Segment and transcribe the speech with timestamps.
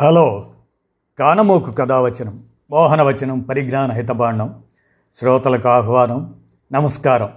[0.00, 0.46] Hello
[1.18, 4.62] కానమోకు కథావచనం మోహనవచనం పరిజ్ఞాన హితబాండం
[5.20, 6.34] శ్రోతలకు ఆహ్వానం
[6.72, 7.28] నమస్కారం.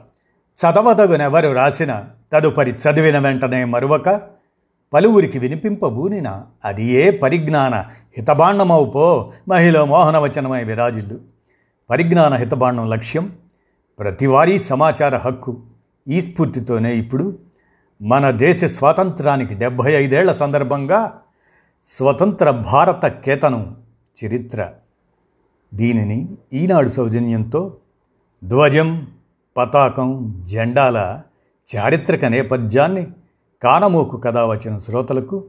[0.58, 2.04] చదవదగునెవరు రాసిన
[2.34, 4.21] తదుపరి చదివిన వెంటనే మరువక
[4.94, 7.76] పలువురికి వినిపింపబూనిన అది ఏ పరిజ్ఞాన
[8.18, 11.20] హితబాండమవుపో మహిళ మోహనవచనమై విరాజిల్లు.
[11.90, 13.36] పరిజ్ఞాన హితబాండం లక్ష్యం
[14.00, 15.62] ప్రతివారీ సమాచార హక్కు
[16.08, 17.40] ఈ స్ఫూర్తితోనే ఇప్పుడు
[18.02, 21.20] మన దేశ స్వాతంత్రానికి డెబ్భై ఐదేళ్ళ సందర్భంగా
[21.86, 23.78] స్వతంత్ర భారత కేతనం
[24.26, 24.74] చరిత్ర.
[25.74, 27.78] దీనిని ఈనాడు సౌజన్యంతో
[28.44, 29.08] ధ్వజం
[29.58, 31.22] పతాకం జెండాల
[31.76, 33.08] చారిత్రక నేపథ్యాన్ని
[33.64, 35.44] కానమోకు కథ వచ్చిన శ్రోతలకు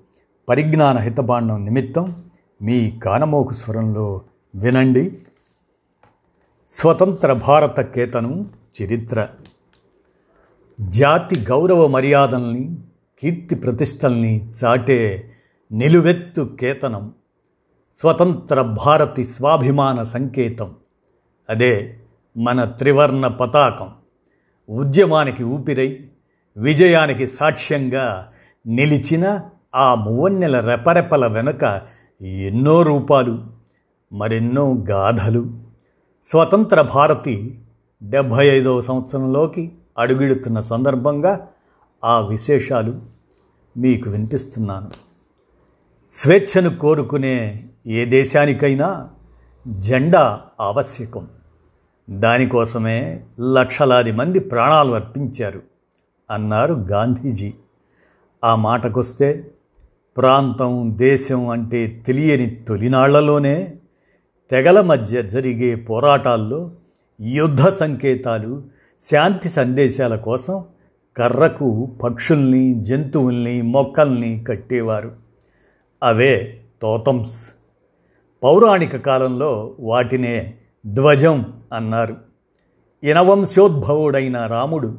[0.48, 2.24] పరిజ్ఞాన హితబాండం నిమిత్తం
[2.62, 4.22] మీ కానమోకు స్వరంలో
[4.54, 5.18] వినండి.
[6.70, 8.46] స్వతంత్ర భారత కేతను
[8.82, 9.28] చరిత్ర.
[10.80, 12.76] జాతి గౌరవ మర్యాదల్ని
[13.20, 15.31] కీర్తి ప్రతిష్టల్ని చాటే
[15.72, 17.12] నిలువెత్తు కేతనం
[17.96, 20.74] స్వతంత్ర భారతి స్వాభిమాన సంకేతం.
[21.50, 21.98] అదే
[22.36, 23.90] మన త్రివర్ణ పతాకం.
[24.70, 26.04] ఉద్యమానికి ఊపిరై
[26.56, 28.32] విజయానికి సాక్ష్యంగా
[28.66, 29.40] నిలిచిన
[29.74, 31.82] ఆ మువన్నెల రెపరెపల వెనుక
[32.22, 33.44] ఎన్నో రూపాలు
[34.12, 35.46] మరెన్నో గాథలు.
[36.24, 37.58] స్వతంత్ర భారతి
[38.02, 41.48] డెబ్భై ఐదవ సంవత్సరంలోకి అడుగిడుతున్న సందర్భంగా
[42.04, 43.02] ఆ విశేషాలు
[43.76, 45.11] మీకు వినిపిస్తున్నాను.
[46.14, 49.10] స్వేచ్ఛను కోరుకునే ఏ దేశానికైనా
[49.68, 51.28] జెండా ఆవశ్యకం.
[52.10, 55.62] దానికోసమే లక్షలాది మంది ప్రాణాలు అర్పించారు
[56.30, 57.52] అన్నారు గాంధీజీ.
[58.44, 59.50] ఆ మాటకొస్తే
[60.16, 63.72] ప్రాంతం దేశం అంటే తెలియని తొలినాళ్ళలోనే
[64.50, 66.70] తెగల మధ్య జరిగే పోరాటాల్లో
[67.20, 68.62] యుద్ధ సంకేతాలు
[69.00, 70.64] శాంతి సందేశాల కోసం
[71.16, 75.21] కర్రకు పక్షుల్ని జంతువుల్ని మొక్కల్ని కట్టేవారు.
[76.02, 77.52] అవే తోతంస్.
[78.42, 80.54] పౌరాణిక కాలంలో వాటినే
[80.86, 82.16] ధ్వజం అన్నారు.
[83.02, 84.98] ఇనవంశోద్భవుడైన రాముడు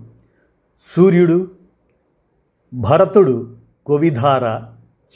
[0.81, 1.51] సూర్యుడు
[2.73, 3.55] భరతుడు
[3.85, 4.63] కొవిధార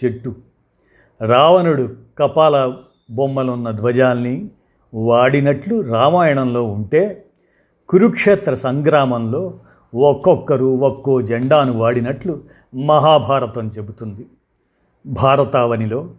[0.03, 0.35] చెట్టు.
[1.25, 2.77] రావణుడు కపాల
[3.11, 4.49] బొమ్మలున్న ధ్వజాల్ని
[4.93, 7.25] వాడినట్లు రామాయణంలో ఉంటే
[7.89, 9.59] కురుక్షేత్ర సంగ్రామంలో
[9.95, 12.43] ఒక్కొక్కరు ఒక్కో జెండాను వాడినట్లు
[12.85, 14.25] మహాభారతం చెబుతుంది.
[15.07, 16.09] భారతావనిలో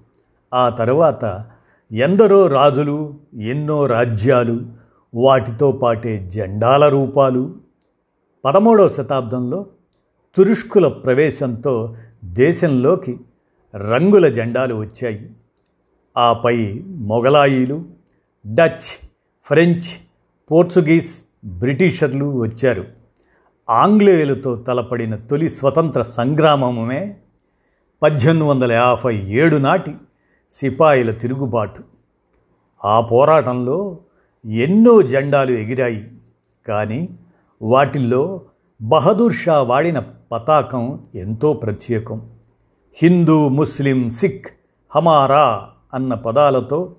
[0.54, 1.44] ఆ తరువాత
[1.93, 4.60] ఎందరో రాజులు ఎన్నో రాజ్యాలు
[5.15, 7.54] వాటితో పాటే జెండాల రూపాలు
[8.44, 9.66] పదమూడవ శతాబ్దంలో
[10.37, 13.21] తురుష్కుల ప్రవేశంతో దేశంలోకి
[13.76, 15.31] రంగుల జెండాలు వచ్చాయి.
[16.19, 17.84] ఆపై మొఘలాయిలు
[18.47, 19.09] డచ్
[19.44, 20.10] ఫ్రెంచ్
[20.50, 22.84] పోర్చుగీస్ బ్రిటిషర్లు వచ్చారు.
[23.70, 27.16] ఆంగ్లేయులతో తలపడిన తొలి స్వతంత్ర సంగ్రామమే
[28.03, 29.95] పద్దెనిమిది వందల యాభై ఏడు నాటి
[30.53, 31.83] సిపాయిల తిరుగుబాటు.
[32.85, 33.99] ఆ పోరాటంలో
[34.47, 36.11] ఎన్నో జెండాలు ఎగిరాయి.
[36.69, 37.09] కానీ
[37.63, 38.41] వాటిల్లో
[38.83, 39.99] బహదూర్ షా వాడిన
[40.33, 42.31] పతాకం ఎంతో ప్రత్యేకం.
[42.95, 44.47] హిందూ ముస్లిం సిక్
[44.97, 46.95] హమారా అన్న పదాలతో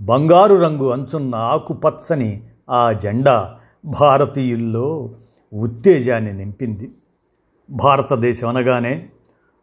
[0.00, 5.10] బంగారు రంగు అంచున్న ఆకుపచ్చని ఆ జెండా భారతీయుల్లో
[5.52, 6.92] ఉత్తేజాన్ని నింపింది.
[7.70, 9.08] భారతదేశం అనగానే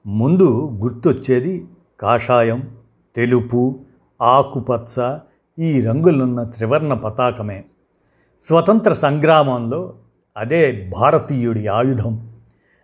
[0.06, 1.66] ముందు గుర్తొచ్చేది
[2.00, 2.78] కాషాయం
[3.16, 3.80] తెలుపు
[4.22, 5.18] ఆకుపచ్చ
[5.60, 7.64] ఈ రంగులున్న త్రివర్ణ పతాకమే.
[8.44, 9.94] స్వతంత్ర సంగ్రామంలో
[10.38, 12.32] అదే భారతీయుడి ఆయుధం.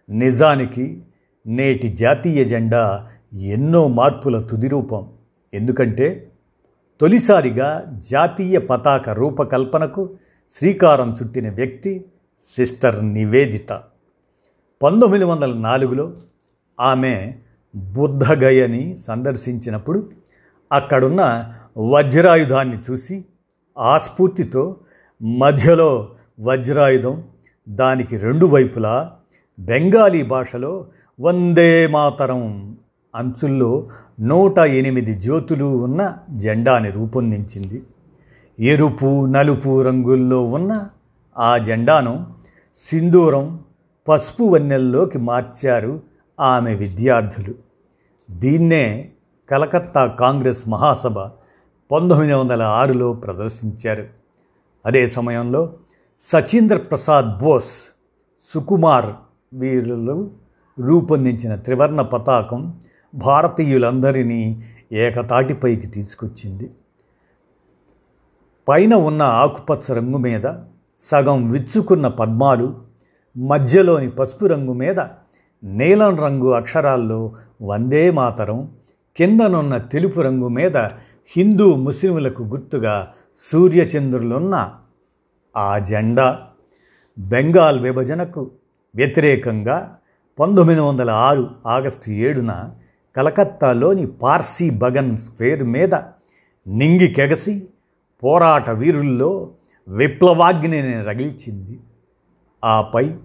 [0.09, 1.01] నిజానికి
[1.47, 5.09] నేటి జాతీయ జెండా ఎన్నో మార్పుల తుది రూపం.
[5.53, 6.31] ఎందుకంటే
[7.01, 10.09] తొలిసారిగా జాతీయ పతాక రూపకల్పనకు
[10.51, 12.05] శ్రీకారం చుట్టిన వ్యక్తి
[12.55, 13.81] సిస్టర్ నివేదిత.
[14.83, 16.13] పంతొమ్మిది వందల నాలుగులో
[16.81, 17.33] ఆమె
[17.75, 20.09] బుద్ధగయని సందర్శించినప్పుడు
[20.71, 23.25] అక్కడున్న వజ్రాయుధాన్ని చూసి
[23.77, 24.77] ఆ స్ఫూర్తితో
[25.21, 26.09] మధ్యలో
[26.39, 27.23] వజ్రాయుధం
[27.69, 29.11] దానికి రెండు వైపులా
[29.59, 30.87] బెంగాలీ భాషలో
[31.19, 32.75] వందే మాతరం
[33.15, 33.89] అంచుల్లో
[34.19, 37.83] నూట ఎనిమిది జ్యోతులు ఉన్న జెండాని రూపొందించింది.
[38.59, 40.89] ఎరుపు నలుపు రంగుల్లో ఉన్న
[41.37, 42.27] ఆ జెండాను
[42.89, 43.59] సింధూరం
[44.07, 46.01] పసుపు వన్నెల్లోకి మార్చారు
[46.41, 47.55] ఆమె విద్యార్థులు.
[48.31, 49.11] దీన్నే
[49.49, 51.19] కలకత్తా కాంగ్రెస్ మహాసభ
[51.91, 54.07] పంతొమ్మిది వందల ఆరులో ప్రదర్శించారు.
[54.85, 55.73] అదే సమయంలో
[56.21, 57.79] సచీంద్ర ప్రసాద్ బోస్
[58.43, 59.05] సుకుమార్
[59.53, 60.31] వీరులు
[60.79, 62.79] రూపొందించిన త్రివర్ణ పతాకం
[63.13, 66.71] భారతీయులందరినీ ఏకతాటిపైకి తీసుకొచ్చింది.
[68.67, 70.53] పైన ఉన్న ఆకుపచ్చ రంగు మీద
[70.97, 72.81] సగం విచ్చుకున్న పద్మాలు
[73.37, 74.99] మధ్యలోని పసుపు రంగు మీద
[75.63, 78.71] నీలం రంగు అక్షరాల్లో వందే మాతరం
[79.17, 80.77] కిందనున్న తెలుపు రంగు మీద
[81.35, 83.13] హిందూ ముస్లింలకు గుర్తుగా
[83.51, 84.73] సూర్యచంద్రులున్న
[85.57, 86.39] ఆ జెండా.
[87.19, 88.51] బెంగాల్ విభజనకు
[88.95, 89.97] వ్యతిరేకంగా
[90.39, 92.69] పంతొమ్మిది వందల ఆరు ఆగస్టు ఏడున
[93.17, 95.95] కలకత్తాలోని పార్సీ బగన్ స్క్వేర్ మీద
[96.67, 97.67] నింగి కెగసి
[98.23, 99.51] పోరాట వీరుల్లో
[99.87, 101.79] విప్లవాగ్నిని రగిల్చింది.
[102.63, 103.15] ఆపై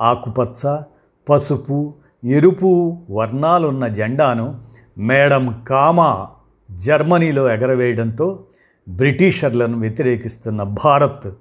[0.00, 0.80] ఆకుపచ్చ
[1.28, 4.60] పసుపు ఎరుపు వర్ణాలున్న జెండాను
[4.98, 6.30] మేడం కామా
[6.70, 8.44] జర్మనీలో ఎగరవేయడంతో
[8.88, 11.34] బ్రిటిషర్లను వ్యతిరేకిస్తున్న భారత్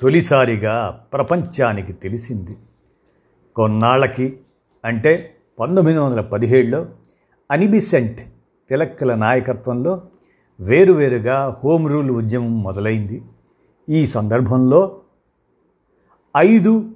[0.00, 2.56] తొలిసారిగా ప్రపంచానికి తెలిసింది.
[3.56, 4.36] కొన్నాళ్ళకి
[4.84, 6.86] అంటే పంతొమ్మిది వందల పదిహేడులో
[7.50, 8.20] అనిబిసెంట్
[8.70, 10.02] తిలక్కల నాయకత్వంలో
[10.60, 13.22] వేరువేరుగా హోమ్ రూల్ ఉద్యమం మొదలైంది.
[13.88, 15.00] ఈ సందర్భంలో
[16.36, 16.90] ఐదు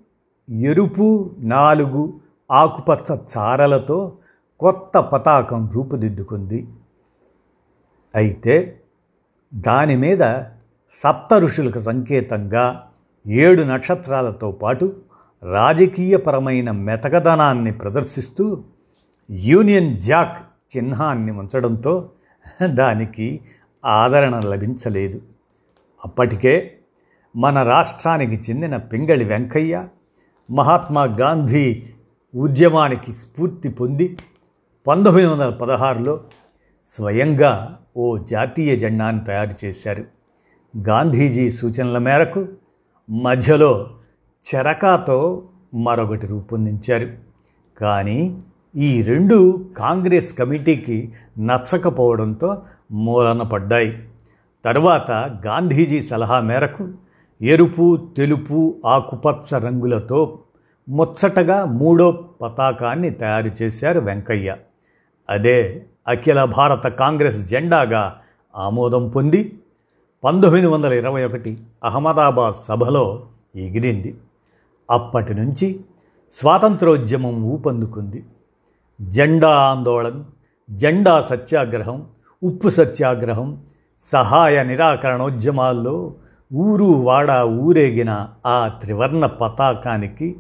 [0.61, 2.21] ఎరుపు నాలుగు
[2.51, 4.17] ఆకుపచ్చ చారలతో
[4.61, 6.69] కొత్త పతాకం రూపుదిద్దుకుంది.
[8.15, 8.81] అయితే
[9.55, 10.19] దాని మీద
[11.03, 12.91] సప్త ఋషులకు సంకేతంగా
[13.27, 14.97] ఏడు నక్షత్రాలతో పాటు
[15.43, 18.65] రాజకీయపరమైన మెతకదనాన్ని ప్రదర్శిస్తూ
[19.31, 20.39] యూనియన్ జాక్
[20.77, 22.11] చిహ్నాన్ని ఉంచడంతో
[22.65, 23.41] దానికి
[23.85, 25.23] ఆదరణ లభించలేదు.
[26.05, 26.77] అప్పటికే
[27.37, 29.89] మన రాష్ట్రానికి చెందిన పింగళి వెంకయ్య
[30.51, 31.87] మహాత్మా గాంధీ
[32.35, 34.19] ఉద్యమానికి స్ఫూర్తి పొంది
[34.87, 36.21] పంతొమ్మిది వందల పదహారులో
[36.89, 40.05] స్వయంగా ఓ జాతీయ జెండాను తయారు చేశారు.
[40.83, 42.47] గాంధీజీ సూచనల మేరకు
[43.11, 43.91] మధ్యలో
[44.55, 45.43] చెరకాతో
[45.75, 47.11] మరొకటి రూపొందించారు.
[47.79, 48.43] కానీ
[48.77, 54.09] ఈ రెండు కాంగ్రెస్ కమిటీకి నచ్చకపోవడంతో మూలన పడ్డాయి.
[54.65, 55.11] తర్వాత
[55.47, 56.89] గాంధీజీ సలహా మేరకు
[57.43, 60.39] ఎరుపు తెలుపు ఆకుపచ్చ రంగులతో
[60.89, 64.57] ముచ్చటగా మూడో పతాకాన్ని తయారు చేశారు వెంకయ్య.
[65.31, 68.19] అదే అఖిల భారత కాంగ్రెస్ జెండాగా
[68.57, 69.59] ఆమోదం పొంది
[70.25, 73.27] పంతొమ్మిది వందల ఇరవై ఒకటి అహ్మదాబాద్ సభలో
[73.57, 74.17] ఎగిరింది.
[74.91, 75.81] అప్పటి నుంచి
[76.33, 78.25] స్వాతంత్రోద్యమం ఊపందుకుంది.
[79.01, 80.25] జెండా ఆందోళన్
[80.71, 82.07] జెండా సత్యాగ్రహం
[82.43, 83.65] ఉప్పు సత్యాగ్రహం
[84.01, 86.15] సహాయ నిరాకరణోద్యమాల్లో
[86.55, 90.37] ఊరు వాడ ఊరేగిన ఆ త్రివర్ణ పతాకానికి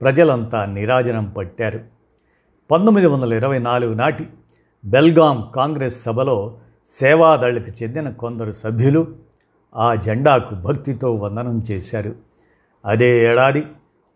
[0.00, 1.80] ప్రజలంతా నిరాజనం పట్టారు.
[2.70, 4.26] పంతొమ్మిది వందల ఇరవై నాలుగు నాటి
[4.84, 9.06] బెల్గాం కాంగ్రెస్ సభలో సేవాదళికి చెందిన కొందరు సభ్యులు
[9.76, 12.14] ఆ జెండాకు భక్తితో వందనం చేశారు.
[12.84, 13.66] అదే ఏడాది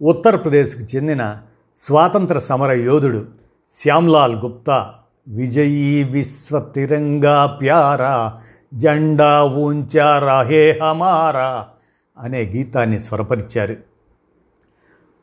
[0.02, 1.40] ఉత్తరప్రదేశ్కు చెందిన
[1.78, 3.24] స్వాతంత్ర సమర యోధుడు
[3.70, 4.94] శ్యామ్లాల్ గుప్తా
[5.28, 8.40] విజయీ విశ్వ తిరంగా ప్యారా
[8.74, 11.68] జెండా ఊంచారా హే హమారా
[12.18, 13.93] అనే గీతాన్ని స్వరపరిచారు.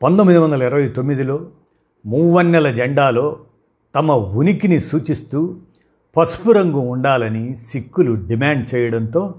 [0.02, 1.46] పంతొమ్మిది వందల ఇరవై తొమ్మిదిలో
[2.06, 3.36] మూవన్నెల జెండాలో
[3.94, 5.56] తమ ఉనికిని సూచిస్తూ
[6.16, 9.34] పసుపు రంగు ఉండాలని సిక్కులు డిమాండ్ చేయడంతో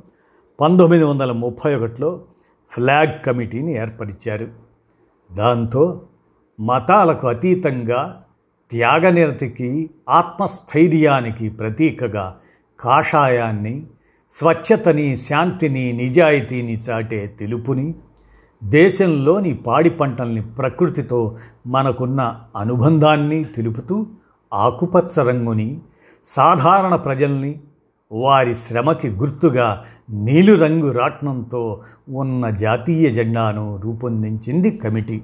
[0.62, 2.26] పంతొమ్మిది వందల ముప్పై ఒకటిలో
[2.72, 4.48] ఫ్లాగ్ కమిటీని ఏర్పరిచారు.
[5.32, 6.02] దాంతో
[6.60, 8.24] మతాలకు అతీతంగా
[8.72, 12.38] త్యాగనిరతికి ఆత్మస్థైర్యానికి ప్రతీకగా
[12.80, 13.88] కాషాయాన్ని
[14.32, 17.96] స్వచ్ఛతని శాంతిని నిజాయితీని చాటే తెలుపుని
[18.64, 21.38] దేశంలోని పాడి పంటల్ని ప్రకృతితో
[21.68, 24.06] మనకున్న అనుబంధాన్ని తెలుపుతూ
[24.54, 25.82] ఆకుపచ్చ రంగుని
[26.24, 27.60] సాధారణ ప్రజల్ని
[28.12, 35.22] వారి శ్రమకి గుర్తుగా నీలిరంగు రాట్నంతో ఉన్న జాతీయ జెండాను రూపొందించింది కమిటీ.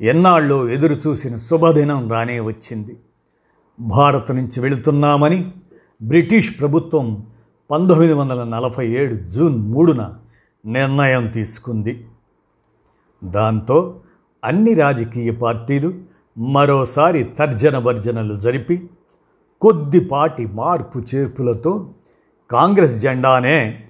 [0.00, 2.96] ఎన్నాళ్ళు ఎదురుచూసిన శుభదినం రానే వచ్చింది.
[3.80, 5.52] భారత్ నుంచి వెళుతున్నామని
[6.02, 7.26] బ్రిటిష్ ప్రభుత్వం
[7.70, 10.14] పంతొమ్మిది వందల నలభై ఏడు జూన్ మూడున
[10.66, 12.06] నిర్ణయం తీసుకుంది.
[13.24, 14.00] దాంతో
[14.44, 15.94] అన్ని రాజకీయ పార్టీలు
[16.38, 18.88] మరోసారి తర్జన భర్జనలు జరిపి
[19.60, 21.90] కొద్దిపాటి మార్పు చేర్పులతో
[22.50, 23.84] కాంగ్రెస్ జెండానే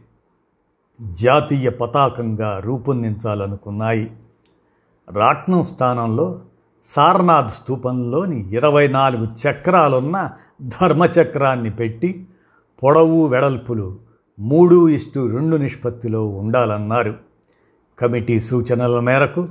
[1.01, 4.11] జాతీయ పతాకంగా రూపొందించాలనుకున్నాయి.
[5.11, 6.41] రాట్నం స్థానంలో
[6.85, 10.31] సారనాథ్ స్థూపంలోని ఇరవై నాలుగు చక్రాలున్న
[10.63, 12.27] ధర్మచక్రాన్ని పెట్టి
[12.83, 13.99] పొడవు వెడల్పులు
[14.39, 17.32] మూడు ఇష్టు రెండు నిష్పత్తిలో ఉండాలన్నారు.
[17.99, 19.49] కమిటీ సూచనల మేరకు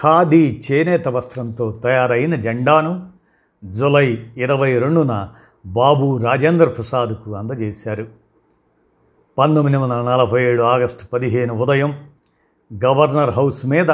[0.00, 3.06] ఖాదీ చేనేత వస్త్రంతో తయారైన జెండాను
[3.64, 5.28] జులై ఇరవై రెండున
[5.66, 8.06] బాబు రాజేంద్ర ప్రసాద్కు అందజేశారు.
[9.38, 12.08] పంతొమ్మిది వందల నలభై ఏడు ఆగస్టు పదిహేను ఉదయం
[12.84, 13.90] గవర్నర్ హౌస్ మీద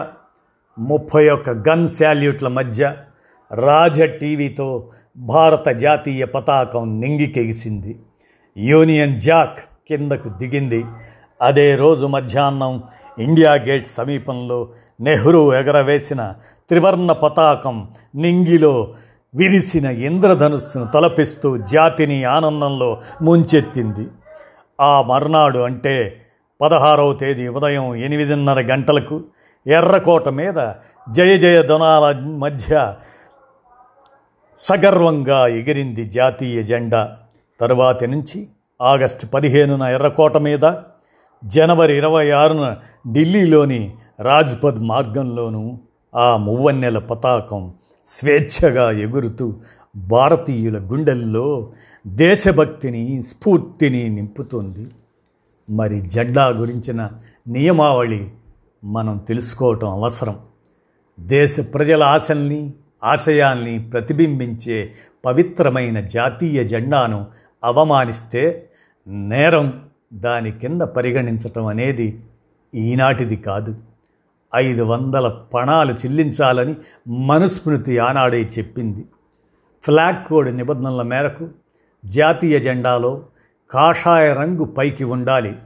[0.79, 2.97] ముప్పై ఒక్క గన్ శాల్యూట్ల మధ్య
[3.55, 7.99] రాజ టీవీతో భారత జాతీయ పతాకం నింగికెగిసింది
[8.57, 9.59] యూనియన్ జాక్
[9.89, 10.85] కిందకు దిగింది.
[11.43, 12.83] అదే రోజు మధ్యాహ్నం
[13.19, 14.69] ఇండియా గేట్ సమీపంలో
[15.01, 16.35] నెహ్రూ ఎగరవేసిన
[16.69, 18.95] త్రివర్ణ పతాకం నింగిలో
[19.35, 24.07] విరిసిన ఇంద్రధనుస్సును తలపిస్తూ జాతిని ఆనందంలో ముంచెత్తింది.
[24.81, 26.21] ఆ మర్నాడు అంటే
[26.61, 29.25] పదహారవ తేదీ ఉదయం ఎనిమిదిన్నర గంటలకు
[29.67, 30.73] ఎర్రకోట మీద
[31.11, 32.95] జయ జయ ధనాల మధ్య
[34.61, 37.17] సగర్వంగా ఎగిరింది జాతీయ జెండా.
[37.61, 38.47] తరువాతి నుంచి
[38.83, 40.65] ఆగస్టు పదిహేనున ఎర్రకోట మీద
[41.45, 42.77] జనవరి ఇరవై ఆరున
[43.13, 45.79] ఢిల్లీలోని రాజ్పథ్ మార్గంలోనూ
[46.15, 47.75] ఆ మువ్వన్నెల పతాకం
[48.07, 49.55] స్వేచ్ఛగా ఎగురుతూ
[49.97, 51.73] భారతీయుల గుండెల్లో
[52.07, 54.87] దేశభక్తిని స్ఫూర్తిని నింపుతుంది.
[55.71, 57.11] మరి జెండా గురించిన
[57.49, 58.31] నియమావళి
[58.85, 60.39] మనం తెలుసుకోవటం అవసరం.
[61.21, 62.73] దేశ ప్రజల ఆశల్ని
[63.05, 64.93] ఆశయాల్ని ప్రతిబింబించే
[65.25, 67.27] పవిత్రమైన జాతీయ జెండాను
[67.65, 68.71] అవమానిస్తే
[69.09, 72.23] నేరం దాని కింద పరిగణించటం అనేది
[72.75, 73.77] ఈనాటిది కాదు.
[74.57, 76.75] ఐదు వందల పణాలు చెల్లించాలని
[77.09, 79.05] మనుస్మృతి ఆనాడే చెప్పింది.
[79.85, 81.49] ఫ్లాగ్ కోడ్ నిబంధనల మేరకు
[82.07, 83.27] జాతీయ జెండాలో
[83.71, 85.57] కాషాయ రంగు పైకి ఉండాలి.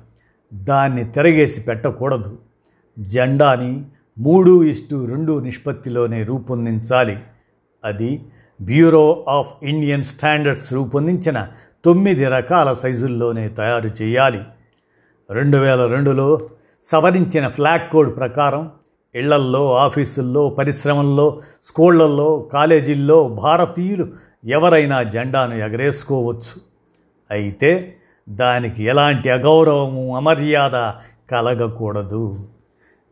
[0.54, 2.38] దాన్ని తిరగేసి పెట్టకూడదు.
[2.98, 3.84] జెండాని
[4.18, 7.18] మూడు ఇస్టు రెండు నిష్పత్తిలోనే రూపొందించాలి.
[7.84, 8.24] అది
[8.62, 11.48] బ్యూరో ఆఫ్ ఇండియన్ స్టాండర్డ్స్ రూపొందించిన
[11.84, 14.42] తొమ్మిది రకాల సైజుల్లోనే తయారు చేయాలి.
[15.30, 16.40] రెండు వేల రెండులో
[16.82, 18.70] సవరించిన ఫ్లాగ్ కోడ్ ప్రకారం
[19.14, 24.08] ఇళ్ళల్లో ఆఫీసుల్లో పరిశ్రమల్లో స్కూళ్ళల్లో కాలేజీల్లో భారతీయులు
[24.44, 26.60] ఎవరైనా జెండాను ఎగరేసుకోవచ్చు.
[27.30, 27.96] అయితే
[28.28, 30.92] దానికి ఎలాంటి అగౌరవము అమర్యాద
[31.30, 32.46] కలగకూడదు.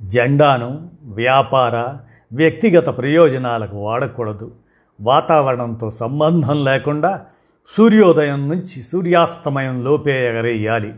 [0.02, 1.96] జెండాను వ్యాపార
[2.32, 4.52] వ్యక్తిగత ప్రయోజనాలకు వాడకూడదు.
[5.00, 7.26] వాతావరణంతో సంబంధం లేకుండా
[7.68, 10.94] సూర్యోదయం నుంచి సూర్యాస్తమయం లోపే ఎగరేయాలి.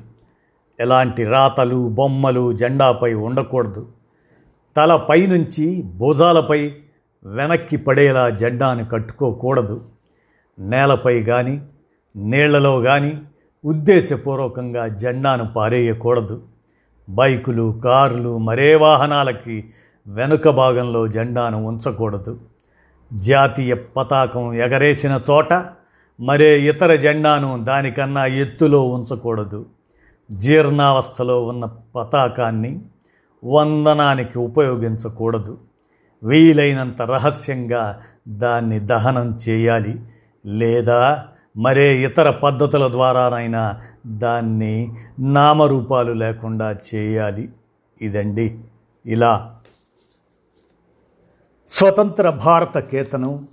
[0.81, 3.87] ఎలాంటి రాతలు బొమ్మలు జెండాపై ఉండకూడదు.
[4.77, 6.73] తల పైనుంచి భుజాలపై
[7.25, 9.85] వెనక్కి పడేలా జెండాను కట్టుకోకూడదు.
[10.59, 11.63] నేలపై కానీ
[12.17, 13.19] నీళ్ళలో కానీ
[13.65, 16.43] ఉద్దేశపూర్వకంగా జెండాను పారేయకూడదు.
[17.09, 19.65] బైకులు కార్లు మరే వాహనాలకి
[20.07, 22.41] వెనుక భాగంలో జెండాను ఉంచకూడదు.
[23.15, 25.53] జాతీయ పతాకం ఎగరేసిన చోట
[26.21, 29.67] మరే ఇతర జెండాను దానికన్నా ఎత్తులో ఉంచకూడదు.
[30.33, 31.65] జీర్ణావస్థలో ఉన్న
[31.97, 32.81] పతాకాన్ని
[33.45, 35.59] వందనానికి ఉపయోగించకూడదు.
[36.23, 40.01] వీలైనంత రహస్యంగా దాన్ని దహనం చేయాలి.
[40.47, 47.49] లేదా మరే ఇతర పద్ధతుల ద్వారానైనా దాన్ని నామరూపాలు లేకుండా చేయాలి.
[48.03, 48.59] ఇదండి.
[49.07, 49.57] ఇలా.
[51.69, 53.49] స్వతంత్ర భారత కేతనం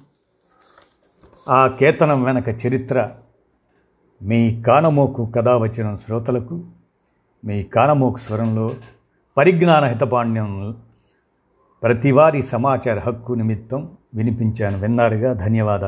[1.48, 3.10] ఆ కేతనం వెనక చరిత్ర.
[4.22, 6.64] మీ కానమోకు కథ వచ్చిన శ్రోతలకు
[7.46, 8.72] మీ కానమోకు స్వరంలో
[9.38, 10.78] పరిజ్ఞాన హితపాండ్యం
[11.84, 14.78] ప్రతివారి సమాచార హక్కు నిమిత్తం వినిపించాను.
[14.78, 15.34] విన్నారుగా?
[15.34, 15.88] ధన్యవాదాలు.